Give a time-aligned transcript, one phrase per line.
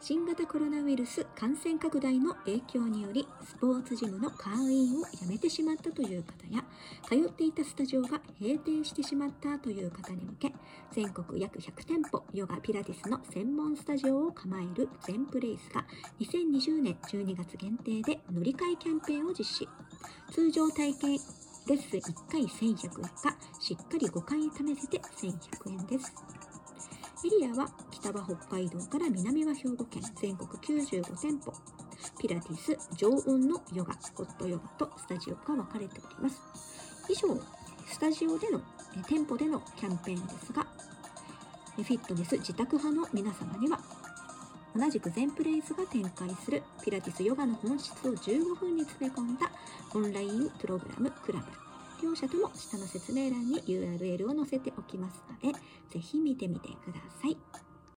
[0.00, 6.62] 新型コロナウイルス感染拡大の影響によりスポーツジムの会員を辞めてしまったという方や
[7.02, 10.52] 通っていたスタジオが閉店してしまったという方に向け
[10.92, 15.84] 全国約100店舗ヨガピラティスの専門スタジオを構える全プレイスが
[16.20, 19.68] 2020年12月限定で乗り換えキャンペーンを実施。
[20.32, 21.18] 通常体験
[21.68, 26.14] レッスン1回1100円がしっかり5回試せて1100円です。
[27.24, 31.52] エリアは北は北海道から南は兵庫県全国95店舗。
[32.20, 36.40] ピラティス常温のヨガホットヨガとスタジオが分かれております。
[37.08, 37.36] 以上
[37.86, 38.60] スタジオでの
[39.08, 40.64] 店舗でのキャンペーンですが
[41.76, 43.80] フィットネス自宅派の皆様には
[44.76, 49.50] 同じく全プレイスが展開するピラティスヨガの本質を15分に詰め込んだ
[49.94, 51.67] オンラインプログラムクラブ。
[52.02, 55.58] ル両者とも下の説明欄に URL を載せておきますので
[55.90, 57.47] ぜひ見てみてください。